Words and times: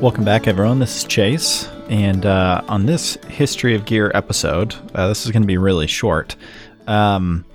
Welcome 0.00 0.24
back, 0.24 0.46
everyone. 0.46 0.78
This 0.78 0.98
is 0.98 1.04
Chase, 1.04 1.70
and 1.88 2.26
uh, 2.26 2.62
on 2.68 2.84
this 2.84 3.14
History 3.28 3.74
of 3.74 3.86
Gear 3.86 4.12
episode, 4.14 4.74
uh, 4.94 5.08
this 5.08 5.24
is 5.24 5.32
going 5.32 5.42
to 5.42 5.46
be 5.46 5.56
really 5.56 5.86
short, 5.86 6.36
um, 6.86 7.46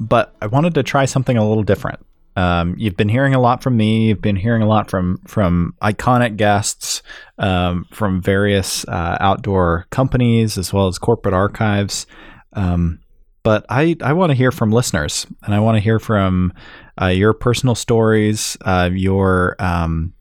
but 0.00 0.34
I 0.42 0.48
wanted 0.48 0.74
to 0.74 0.82
try 0.82 1.04
something 1.04 1.36
a 1.36 1.48
little 1.48 1.62
different. 1.62 2.00
Um, 2.34 2.74
you've 2.76 2.96
been 2.96 3.08
hearing 3.08 3.34
a 3.34 3.40
lot 3.40 3.62
from 3.62 3.76
me. 3.76 4.08
You've 4.08 4.20
been 4.20 4.34
hearing 4.34 4.62
a 4.62 4.66
lot 4.66 4.90
from 4.90 5.20
from 5.28 5.74
iconic 5.80 6.36
guests 6.36 7.02
um, 7.38 7.86
from 7.92 8.20
various 8.20 8.84
uh, 8.88 9.16
outdoor 9.20 9.86
companies 9.90 10.58
as 10.58 10.72
well 10.72 10.88
as 10.88 10.98
corporate 10.98 11.34
archives. 11.34 12.04
Um, 12.52 12.98
but 13.44 13.64
I 13.68 13.96
I 14.02 14.12
want 14.14 14.30
to 14.30 14.36
hear 14.36 14.50
from 14.50 14.72
listeners, 14.72 15.24
and 15.44 15.54
I 15.54 15.60
want 15.60 15.76
to 15.76 15.80
hear 15.80 16.00
from 16.00 16.52
uh, 17.00 17.06
your 17.06 17.32
personal 17.32 17.76
stories, 17.76 18.56
uh, 18.62 18.90
your 18.92 19.54
um, 19.60 20.14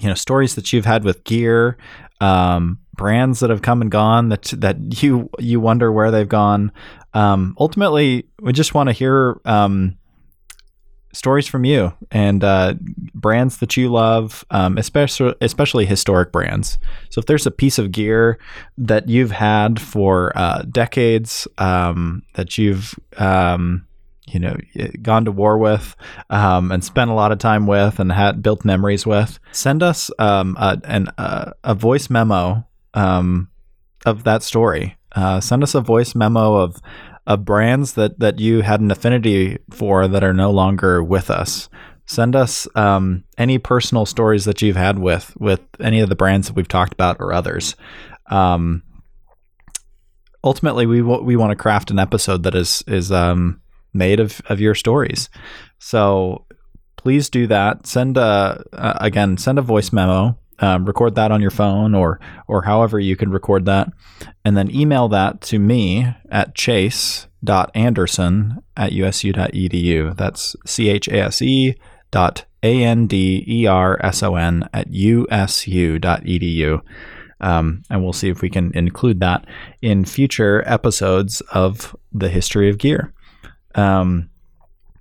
you 0.00 0.08
know 0.08 0.14
stories 0.14 0.54
that 0.54 0.72
you've 0.72 0.86
had 0.86 1.04
with 1.04 1.24
gear, 1.24 1.76
um, 2.20 2.78
brands 2.94 3.40
that 3.40 3.50
have 3.50 3.62
come 3.62 3.80
and 3.82 3.90
gone 3.90 4.28
that 4.30 4.42
that 4.56 5.02
you 5.02 5.30
you 5.38 5.60
wonder 5.60 5.92
where 5.92 6.10
they've 6.10 6.28
gone. 6.28 6.72
Um, 7.14 7.56
ultimately, 7.58 8.26
we 8.40 8.52
just 8.52 8.74
want 8.74 8.88
to 8.88 8.92
hear 8.92 9.40
um, 9.44 9.96
stories 11.12 11.46
from 11.46 11.64
you 11.64 11.92
and 12.10 12.44
uh, 12.44 12.74
brands 13.14 13.58
that 13.58 13.76
you 13.76 13.88
love, 13.88 14.44
um, 14.50 14.78
especially 14.78 15.34
especially 15.40 15.86
historic 15.86 16.32
brands. 16.32 16.78
So 17.10 17.18
if 17.18 17.26
there's 17.26 17.46
a 17.46 17.50
piece 17.50 17.78
of 17.78 17.92
gear 17.92 18.38
that 18.78 19.08
you've 19.08 19.32
had 19.32 19.80
for 19.80 20.32
uh, 20.36 20.62
decades 20.70 21.46
that 21.56 22.58
you've 22.58 22.94
um, 23.16 23.86
you 24.28 24.38
know 24.38 24.56
gone 25.02 25.24
to 25.24 25.32
war 25.32 25.58
with 25.58 25.96
um, 26.30 26.70
and 26.72 26.84
spent 26.84 27.10
a 27.10 27.14
lot 27.14 27.32
of 27.32 27.38
time 27.38 27.66
with 27.66 27.98
and 27.98 28.12
had 28.12 28.42
built 28.42 28.64
memories 28.64 29.06
with. 29.06 29.38
Send 29.52 29.82
us 29.82 30.10
um, 30.18 30.56
a, 30.58 30.80
an, 30.84 31.08
a, 31.18 31.52
a 31.64 31.74
voice 31.74 32.10
memo 32.10 32.66
um, 32.94 33.48
of 34.06 34.24
that 34.24 34.42
story. 34.42 34.96
Uh, 35.14 35.40
send 35.40 35.62
us 35.62 35.74
a 35.74 35.80
voice 35.80 36.14
memo 36.14 36.54
of 36.56 36.80
of 37.26 37.44
brands 37.44 37.94
that 37.94 38.18
that 38.18 38.38
you 38.38 38.62
had 38.62 38.80
an 38.80 38.90
affinity 38.90 39.58
for 39.70 40.08
that 40.08 40.24
are 40.24 40.34
no 40.34 40.50
longer 40.50 41.02
with 41.02 41.30
us. 41.30 41.68
Send 42.06 42.34
us 42.34 42.66
um, 42.74 43.24
any 43.38 43.58
personal 43.58 44.04
stories 44.04 44.44
that 44.44 44.62
you've 44.62 44.76
had 44.76 44.98
with 44.98 45.36
with 45.38 45.60
any 45.80 46.00
of 46.00 46.08
the 46.08 46.16
brands 46.16 46.48
that 46.48 46.56
we've 46.56 46.68
talked 46.68 46.92
about 46.92 47.16
or 47.20 47.32
others. 47.32 47.76
Um, 48.30 48.82
ultimately 50.42 50.86
we 50.86 50.98
w- 51.00 51.22
we 51.22 51.36
want 51.36 51.50
to 51.50 51.56
craft 51.56 51.90
an 51.90 51.98
episode 51.98 52.42
that 52.44 52.54
is 52.54 52.82
is 52.86 53.12
um, 53.12 53.60
made 53.92 54.20
of, 54.20 54.40
of 54.48 54.60
your 54.60 54.74
stories. 54.74 55.28
So 55.78 56.46
please 56.96 57.30
do 57.30 57.46
that. 57.46 57.86
Send 57.86 58.16
a, 58.16 58.64
uh, 58.72 58.98
again, 59.00 59.36
send 59.36 59.58
a 59.58 59.62
voice 59.62 59.92
memo. 59.92 60.36
Um, 60.62 60.84
record 60.84 61.14
that 61.14 61.32
on 61.32 61.40
your 61.40 61.50
phone 61.50 61.94
or 61.94 62.20
or 62.46 62.60
however 62.60 63.00
you 63.00 63.16
can 63.16 63.30
record 63.30 63.64
that, 63.64 63.88
and 64.44 64.58
then 64.58 64.70
email 64.70 65.08
that 65.08 65.40
to 65.42 65.58
me 65.58 66.06
at 66.30 66.54
chase.anderson 66.54 68.62
at 68.76 68.92
usu.edu. 68.92 70.16
That's 70.18 70.56
C 70.66 70.90
H 70.90 71.08
A 71.08 71.22
S 71.22 71.40
E 71.40 71.76
dot 72.10 72.44
A 72.62 72.84
N 72.84 73.06
D 73.06 73.42
E 73.48 73.66
R 73.66 73.98
S 74.04 74.22
O 74.22 74.36
N 74.36 74.68
at 74.74 74.92
usu.edu. 74.92 76.82
Um, 77.40 77.82
and 77.88 78.02
we'll 78.02 78.12
see 78.12 78.28
if 78.28 78.42
we 78.42 78.50
can 78.50 78.70
include 78.74 79.20
that 79.20 79.46
in 79.80 80.04
future 80.04 80.62
episodes 80.66 81.40
of 81.52 81.96
the 82.12 82.28
history 82.28 82.68
of 82.68 82.76
gear. 82.76 83.14
Um, 83.74 84.30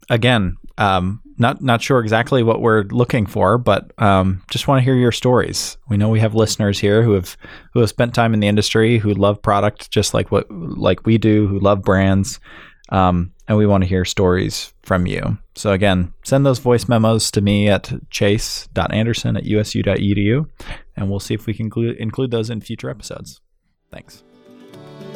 again, 0.10 0.58
um, 0.78 1.22
not 1.38 1.62
not 1.62 1.82
sure 1.82 2.00
exactly 2.00 2.44
what 2.44 2.62
we're 2.62 2.84
looking 2.84 3.26
for, 3.26 3.58
but 3.58 3.92
um, 3.98 4.42
just 4.52 4.68
want 4.68 4.80
to 4.80 4.84
hear 4.84 4.96
your 4.96 5.12
stories. 5.12 5.78
We 5.88 5.98
know 5.98 6.10
we 6.10 6.20
have 6.20 6.36
listeners 6.36 6.80
here 6.80 7.02
who 7.02 7.14
have 7.14 7.38
who 7.74 7.80
have 7.80 7.90
spent 7.90 8.14
time 8.14 8.34
in 8.34 8.42
the 8.42 8.48
industry, 8.48 8.98
who 8.98 9.14
love 9.14 9.42
product 9.42 9.90
just 9.90 10.14
like 10.14 10.32
what 10.32 10.50
like 10.52 11.06
we 11.06 11.18
do, 11.18 11.48
who 11.48 11.60
love 11.60 11.82
brands, 11.82 12.40
um, 12.90 13.32
and 13.48 13.58
we 13.58 13.66
want 13.66 13.84
to 13.84 13.90
hear 13.90 14.06
stories 14.06 14.74
from 14.84 15.06
you. 15.06 15.38
So 15.56 15.72
again, 15.72 16.14
send 16.24 16.46
those 16.46 16.60
voice 16.60 16.88
memos 16.88 17.32
to 17.32 17.42
me 17.42 17.70
at 17.70 17.92
chase.anderson 18.10 19.38
at 19.38 19.46
usu.edu, 19.46 20.50
and 20.96 21.10
we'll 21.10 21.20
see 21.20 21.34
if 21.34 21.46
we 21.46 21.54
can 21.54 21.68
include, 21.68 21.98
include 21.98 22.32
those 22.32 22.50
in 22.50 22.62
future 22.62 22.90
episodes. 22.90 23.42
Thanks. 23.92 24.24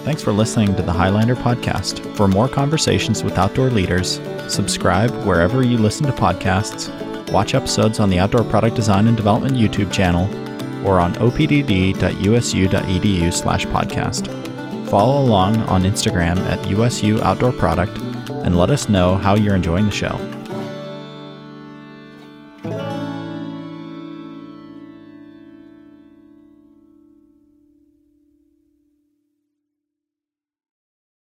Thanks 0.03 0.21
for 0.21 0.33
listening 0.33 0.75
to 0.75 0.81
the 0.83 0.91
Highlander 0.91 1.35
podcast. 1.35 2.13
For 2.17 2.27
more 2.27 2.49
conversations 2.49 3.23
with 3.23 3.37
outdoor 3.37 3.69
leaders, 3.69 4.19
subscribe 4.49 5.11
wherever 5.25 5.63
you 5.63 5.77
listen 5.77 6.05
to 6.07 6.11
podcasts, 6.11 6.91
watch 7.31 7.55
episodes 7.55 8.01
on 8.01 8.09
the 8.09 8.19
Outdoor 8.19 8.43
Product 8.43 8.75
Design 8.75 9.07
and 9.07 9.15
Development 9.15 9.55
YouTube 9.55 9.93
channel, 9.93 10.25
or 10.85 10.99
on 10.99 11.13
opdd.usu.edu 11.15 11.93
slash 13.33 13.65
podcast. 13.67 14.27
Follow 14.89 15.23
along 15.23 15.55
on 15.63 15.83
Instagram 15.83 16.37
at 16.47 16.67
USU 16.69 17.21
Outdoor 17.23 17.53
Product 17.53 17.97
and 18.43 18.57
let 18.57 18.71
us 18.71 18.89
know 18.89 19.15
how 19.15 19.35
you're 19.35 19.55
enjoying 19.55 19.85
the 19.85 19.91
show. 19.91 20.42